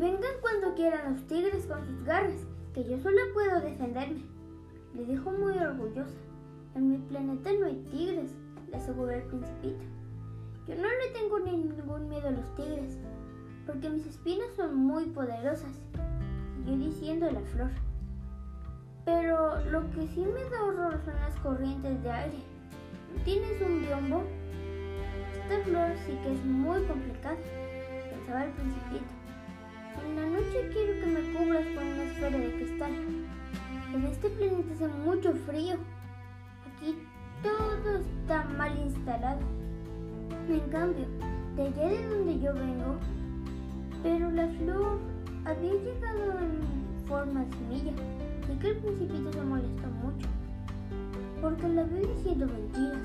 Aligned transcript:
vengan 0.00 0.40
cuando 0.40 0.74
quieran 0.74 1.12
los 1.12 1.26
tigres 1.26 1.66
con 1.66 1.84
sus 1.84 2.02
garras, 2.04 2.46
que 2.72 2.84
yo 2.84 2.98
solo 2.98 3.18
puedo 3.34 3.60
defenderme, 3.60 4.24
le 4.94 5.04
dijo 5.04 5.30
muy 5.30 5.58
orgullosa. 5.58 6.16
En 6.74 6.88
mi 6.88 6.96
planeta 6.96 7.50
no 7.52 7.66
hay 7.66 7.76
tigres, 7.90 8.30
le 8.70 8.76
aseguró 8.76 9.10
el 9.10 9.24
principito. 9.24 9.84
Yo 10.66 10.74
no 10.76 10.88
le 10.88 11.10
tengo 11.12 11.38
ningún 11.40 12.08
miedo 12.08 12.28
a 12.28 12.30
los 12.30 12.54
tigres, 12.54 12.98
porque 13.66 13.90
mis 13.90 14.06
espinas 14.06 14.48
son 14.56 14.74
muy 14.74 15.04
poderosas, 15.06 15.82
siguió 16.56 16.78
diciendo 16.78 17.30
la 17.30 17.40
flor. 17.40 17.70
Pero 19.04 19.62
lo 19.66 19.90
que 19.90 20.06
sí 20.08 20.24
me 20.24 20.48
da 20.48 20.64
horror 20.64 20.98
son 21.04 21.14
las 21.16 21.36
corrientes 21.40 22.02
de 22.02 22.10
aire. 22.10 22.38
¿Tienes 23.24 23.60
un 23.60 23.80
biombo? 23.80 24.22
Esta 25.34 25.62
flor 25.64 25.90
sí 26.06 26.16
que 26.22 26.32
es 26.32 26.44
muy 26.46 26.82
complicada, 26.84 27.36
pensaba 28.10 28.44
el 28.44 28.52
principito. 28.52 29.19
En 30.04 30.16
la 30.16 30.26
noche 30.26 30.70
quiero 30.72 31.00
que 31.00 31.06
me 31.06 31.20
cubras 31.32 31.66
con 31.74 31.86
una 31.86 32.04
esfera 32.04 32.38
de 32.38 32.52
cristal. 32.54 32.92
En 33.94 34.04
este 34.04 34.28
planeta 34.30 34.74
hace 34.74 34.88
mucho 34.88 35.34
frío. 35.46 35.76
Aquí 36.66 36.96
todo 37.42 37.98
está 37.98 38.44
mal 38.56 38.78
instalado. 38.78 39.40
En 40.48 40.60
cambio, 40.70 41.06
de 41.56 41.62
allá 41.62 41.88
de 41.88 42.08
donde 42.08 42.40
yo 42.40 42.54
vengo, 42.54 42.98
pero 44.02 44.30
la 44.30 44.48
flor 44.48 44.98
había 45.44 45.74
llegado 45.74 46.38
en 46.40 47.06
forma 47.06 47.44
semilla 47.50 47.92
y 48.52 48.58
que 48.58 48.68
el 48.70 48.76
principito 48.78 49.32
se 49.32 49.42
molestó 49.42 49.86
mucho 50.02 50.28
porque 51.40 51.68
la 51.68 51.84
vi 51.84 52.06
diciendo 52.06 52.46
mentiras. 52.46 52.98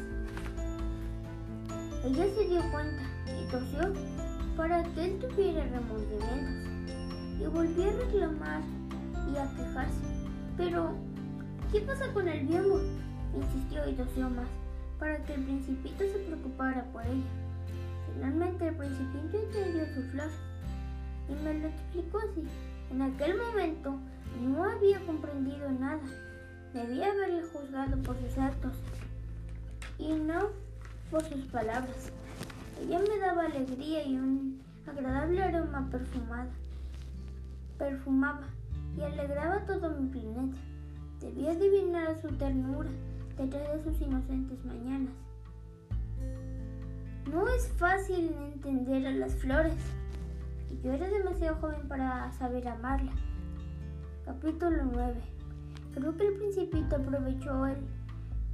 Ella 2.04 2.26
se 2.36 2.48
dio 2.48 2.62
cuenta 2.72 3.04
y 3.26 3.50
tosió 3.50 3.94
para 4.58 4.84
que 4.84 5.06
él 5.06 5.20
tuviera 5.20 5.64
remordimientos 5.64 6.65
y 7.40 7.46
volvió 7.46 7.90
a 7.90 7.94
reclamar 7.94 8.62
y 9.32 9.38
a 9.38 9.50
quejarse. 9.56 10.06
Pero, 10.58 10.96
¿qué 11.72 11.82
pasa 11.82 12.12
con 12.14 12.28
el 12.28 12.46
biombo? 12.46 12.80
insistió 13.36 13.88
y 13.90 13.94
tosió 13.94 14.30
más 14.30 14.48
para 15.00 15.18
que 15.26 15.34
el 15.34 15.44
principito 15.44 16.00
se 16.00 16.20
preocupara 16.20 16.86
por 16.94 17.06
ella. 17.06 17.24
Finalmente 18.14 18.68
el 18.68 18.76
principito 18.76 19.38
entendió 19.38 19.86
su 19.94 20.02
flor 20.12 20.30
y 21.28 21.44
me 21.44 21.54
lo 21.60 21.68
explicó 21.68 22.20
así. 22.20 22.44
En 22.92 23.02
aquel 23.02 23.38
momento 23.38 24.00
no 24.42 24.64
había 24.64 25.00
comprendido 25.06 25.70
nada. 25.72 26.02
Debía 26.74 27.12
haberle 27.12 27.44
juzgado 27.44 27.98
por 28.04 28.18
sus 28.18 28.38
actos 28.38 28.74
y 29.98 30.14
no 30.14 30.50
por 31.12 31.24
sus 31.24 31.46
palabras. 31.46 32.12
Ella 32.82 33.00
me 33.00 33.18
daba 33.20 33.46
alegría 33.46 34.06
y 34.06 34.18
un 34.18 34.62
agradable 34.86 35.42
aroma 35.42 35.90
perfumada. 35.90 36.50
Perfumaba 37.86 38.48
y 38.98 39.04
alegraba 39.04 39.64
todo 39.68 39.92
mi 39.92 40.10
planeta. 40.10 40.58
Debía 41.20 41.52
adivinar 41.52 42.20
su 42.20 42.30
ternura 42.30 42.90
detrás 43.38 43.74
de 43.74 43.84
sus 43.84 44.02
inocentes 44.02 44.66
mañanas. 44.66 45.14
No 47.32 47.48
es 47.48 47.72
fácil 47.74 48.34
entender 48.42 49.06
a 49.06 49.12
las 49.12 49.36
flores 49.36 49.76
y 50.72 50.82
yo 50.84 50.94
era 50.94 51.08
demasiado 51.08 51.58
joven 51.58 51.88
para 51.88 52.32
saber 52.32 52.68
amarla. 52.68 53.12
Capítulo 54.26 54.84
9. 54.92 55.22
Creo 55.94 56.18
que 56.18 56.28
el 56.28 56.34
principito 56.38 56.96
aprovechó 56.96 57.68
el 57.68 57.78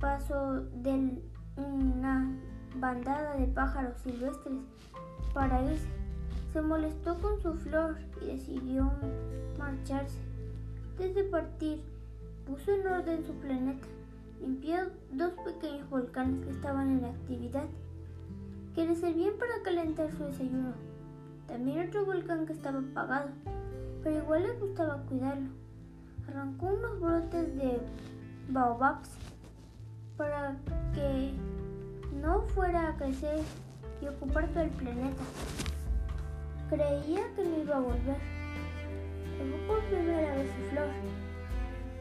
paso 0.02 0.60
de 0.84 1.22
una 1.56 2.38
bandada 2.76 3.38
de 3.38 3.48
pájaros 3.48 3.96
silvestres 4.02 4.60
para 5.34 5.62
irse. 5.72 6.01
Se 6.54 6.62
molestó 6.62 7.18
con 7.20 7.42
su 7.42 7.54
flor 7.54 7.98
y 8.22 8.26
decidió 8.26 8.92
marcharse. 9.58 10.20
Desde 10.98 11.24
partir, 11.24 11.82
puso 12.46 12.72
en 12.72 12.86
orden 12.88 13.26
su 13.26 13.34
planeta, 13.36 13.88
limpió 14.42 14.78
dos 15.14 15.34
pequeños 15.46 15.90
volcanes 15.90 16.46
que 16.46 16.52
estaban 16.52 16.92
en 16.92 17.06
actividad, 17.06 17.66
que 18.76 18.86
le 18.86 18.96
servían 18.96 19.36
para 19.40 19.62
calentar 19.64 20.12
su 20.12 20.26
desayuno. 20.26 20.74
También 21.48 21.88
otro 21.88 22.06
volcán 22.06 22.46
que 22.46 22.54
estaba 22.54 22.80
apagado, 22.80 23.30
pero 24.04 24.18
igual 24.18 24.44
le 24.44 24.54
gustaba 24.60 25.04
cuidarlo. 25.08 25.50
Arrancó 26.28 26.68
unos 26.68 27.00
brotes 27.00 27.56
de 27.56 27.80
baobabs 28.50 29.10
para 30.18 30.56
que 30.94 31.34
no 32.22 32.42
fuera 32.42 32.90
a 32.90 32.98
crecer 32.98 33.40
y 34.02 34.08
ocupar 34.08 34.48
todo 34.50 34.64
el 34.64 34.70
planeta. 34.72 35.24
Creía 36.72 37.20
que 37.36 37.44
no 37.44 37.64
iba 37.64 37.76
a 37.76 37.80
volver. 37.82 38.18
Tomó 39.38 39.58
por 39.68 39.84
primera 39.90 40.36
vez 40.36 40.50
su 40.56 40.70
flor 40.70 40.88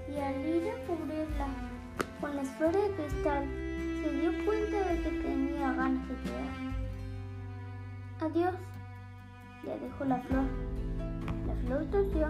y 0.08 0.16
al 0.16 0.46
ir 0.46 0.70
a 0.70 0.86
cubrirla 0.86 1.48
con 2.20 2.36
la 2.36 2.42
esfera 2.42 2.78
de 2.78 2.90
cristal 2.94 3.48
se 4.00 4.12
dio 4.12 4.30
cuenta 4.44 4.78
de 4.88 5.02
que 5.02 5.10
tenía 5.10 5.72
ganas 5.72 6.08
de 6.08 6.14
llorar. 6.24 6.70
Adiós, 8.20 8.54
le 9.64 9.78
dejó 9.80 10.04
la 10.04 10.18
flor. 10.20 10.44
La 11.48 11.54
flor 11.66 11.84
tosió, 11.86 12.28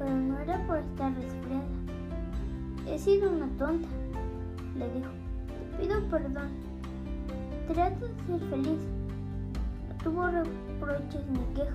pero 0.00 0.10
no 0.10 0.36
era 0.36 0.66
por 0.66 0.78
estar 0.78 1.14
resfriada. 1.14 1.68
He 2.88 2.98
sido 2.98 3.30
una 3.30 3.46
tonta, 3.56 3.88
le 4.76 4.90
dijo. 4.94 5.10
Te 5.46 5.78
pido 5.78 6.10
perdón. 6.10 6.48
Trato 7.68 8.08
de 8.08 8.14
ser 8.26 8.50
feliz. 8.50 8.99
Tuvo 10.02 10.26
reproches 10.28 11.26
ni 11.26 11.54
quejas, 11.54 11.74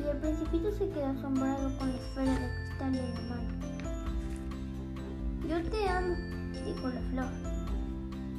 y 0.00 0.02
el 0.02 0.16
principito 0.16 0.72
se 0.72 0.88
quedó 0.88 1.06
asombrado 1.06 1.70
con 1.78 1.90
la 1.90 1.96
esfera 1.96 2.32
de 2.32 2.48
cristal 2.56 2.96
en 2.96 3.14
la 3.14 3.20
mano. 3.20 3.50
Yo 5.48 5.70
te 5.70 5.88
amo, 5.88 6.16
dijo 6.64 6.88
la 6.88 7.00
flor. 7.00 7.30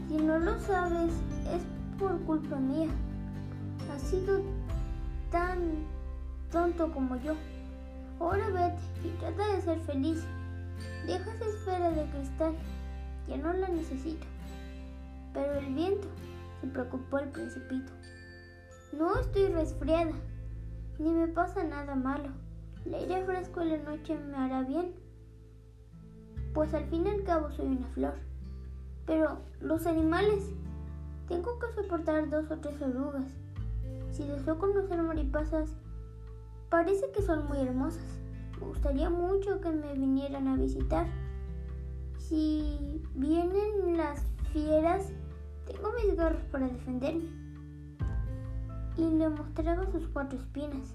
Si 0.09 0.17
no 0.17 0.39
lo 0.39 0.59
sabes, 0.59 1.13
es 1.53 1.61
por 1.97 2.19
culpa 2.23 2.57
mía. 2.57 2.89
Has 3.93 4.01
sido 4.01 4.41
tan 5.31 5.85
tonto 6.51 6.91
como 6.91 7.15
yo. 7.15 7.35
Ahora 8.19 8.49
vete 8.49 9.07
y 9.07 9.09
trata 9.19 9.55
de 9.55 9.61
ser 9.61 9.79
feliz. 9.81 10.25
Deja 11.07 11.33
esa 11.33 11.45
esfera 11.45 11.91
de 11.91 12.05
cristal. 12.11 12.55
Ya 13.29 13.37
no 13.37 13.53
la 13.53 13.69
necesito. 13.69 14.27
Pero 15.33 15.53
el 15.53 15.73
viento, 15.73 16.09
se 16.59 16.67
preocupó 16.67 17.19
el 17.19 17.29
principito. 17.29 17.93
No 18.97 19.17
estoy 19.17 19.47
resfriada, 19.47 20.11
ni 20.99 21.13
me 21.13 21.29
pasa 21.29 21.63
nada 21.63 21.95
malo. 21.95 22.29
El 22.85 22.93
aire 22.95 23.23
fresco 23.23 23.61
en 23.61 23.69
la 23.69 23.77
noche 23.77 24.17
me 24.17 24.35
hará 24.35 24.63
bien, 24.63 24.93
pues 26.53 26.73
al 26.73 26.85
fin 26.87 27.07
y 27.07 27.09
al 27.09 27.23
cabo 27.23 27.49
soy 27.51 27.67
una 27.67 27.87
flor. 27.87 28.15
Pero 29.05 29.39
los 29.61 29.87
animales, 29.87 30.51
tengo 31.29 31.57
que 31.57 31.71
soportar 31.71 32.29
dos 32.29 32.51
o 32.51 32.57
tres 32.57 32.81
orugas. 32.81 33.33
Si 34.11 34.27
deseo 34.27 34.59
conocer 34.59 35.01
mariposas, 35.01 35.69
parece 36.69 37.09
que 37.13 37.21
son 37.21 37.47
muy 37.47 37.59
hermosas. 37.59 38.19
Me 38.59 38.67
gustaría 38.67 39.09
mucho 39.09 39.61
que 39.61 39.71
me 39.71 39.93
vinieran 39.93 40.49
a 40.49 40.57
visitar. 40.57 41.07
Si 42.17 43.01
vienen 43.15 43.95
las 43.95 44.21
fieras, 44.51 45.13
tengo 45.65 45.93
mis 45.93 46.17
garras 46.17 46.43
para 46.51 46.67
defenderme 46.67 47.50
y 49.01 49.09
le 49.09 49.29
mostraba 49.29 49.91
sus 49.91 50.07
cuatro 50.09 50.37
espinas. 50.37 50.93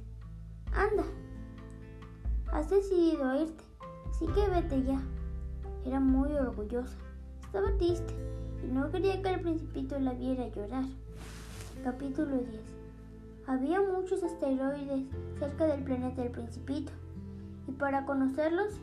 Anda, 0.72 1.02
has 2.52 2.70
decidido 2.70 3.34
irte, 3.42 3.64
así 4.08 4.26
que 4.28 4.48
vete 4.48 4.84
ya. 4.84 5.00
Era 5.84 5.98
muy 5.98 6.32
orgullosa, 6.32 6.96
estaba 7.42 7.76
triste 7.78 8.14
y 8.62 8.68
no 8.68 8.90
quería 8.90 9.20
que 9.22 9.30
el 9.30 9.40
principito 9.40 9.98
la 9.98 10.12
viera 10.12 10.46
llorar. 10.48 10.84
Capítulo 11.82 12.36
10 12.36 12.60
Había 13.46 13.80
muchos 13.80 14.22
asteroides 14.22 15.04
cerca 15.38 15.66
del 15.66 15.82
planeta 15.82 16.22
del 16.22 16.30
principito 16.30 16.92
y 17.66 17.72
para 17.72 18.06
conocerlos, 18.06 18.74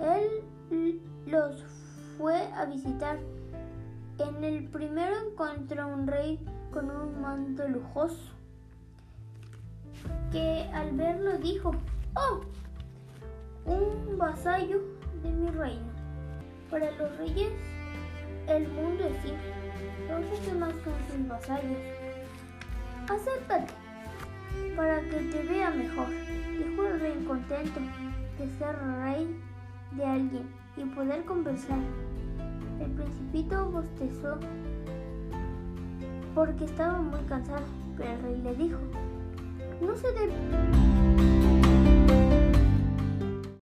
él 0.00 1.00
los 1.26 1.62
fue 2.16 2.36
a 2.54 2.64
visitar. 2.64 3.18
En 4.18 4.42
el 4.42 4.64
primero 4.68 5.14
encontró 5.30 5.86
un 5.86 6.08
rey 6.08 6.44
con 6.72 6.90
un 6.90 7.20
manto 7.20 7.68
lujoso 7.68 8.37
que 10.32 10.68
al 10.72 10.92
verlo 10.92 11.38
dijo, 11.38 11.72
oh, 12.14 12.40
un 13.64 14.18
vasallo 14.18 14.80
de 15.22 15.30
mi 15.30 15.50
reino. 15.50 15.86
Para 16.70 16.90
los 16.92 17.16
reyes 17.18 17.52
el 18.46 18.68
mundo 18.68 19.04
es 19.04 19.16
simple, 19.22 19.52
los 20.08 20.46
demás 20.46 20.72
son 20.84 20.94
sus 21.10 21.28
vasallos. 21.28 21.78
Acércate 23.08 23.72
para 24.76 25.00
que 25.00 25.16
te 25.16 25.42
vea 25.42 25.70
mejor, 25.70 26.06
dijo 26.56 26.86
el 26.86 27.00
rey 27.00 27.24
contento 27.26 27.80
de 28.38 28.48
ser 28.58 28.76
rey 29.02 29.40
de 29.92 30.04
alguien 30.04 30.48
y 30.76 30.84
poder 30.84 31.24
conversar. 31.24 31.78
El 32.80 32.90
principito 32.92 33.70
bostezó 33.70 34.38
porque 36.34 36.64
estaba 36.64 37.00
muy 37.00 37.20
cansado, 37.22 37.64
pero 37.96 38.10
el 38.12 38.22
rey 38.22 38.42
le 38.42 38.54
dijo, 38.54 38.78
No 39.80 39.96
se 39.96 40.12
debe... 40.12 40.32